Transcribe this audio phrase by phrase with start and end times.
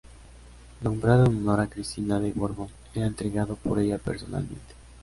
[0.81, 4.73] Nombrado en honor a Cristina de Borbón, era entregado por ella personalmente.